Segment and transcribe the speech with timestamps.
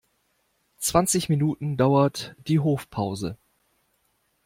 [0.79, 3.37] Zwanzig Minuten dauert die Hofpause.